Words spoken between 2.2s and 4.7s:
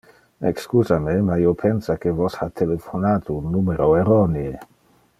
vos ha telephonate un numero erronee.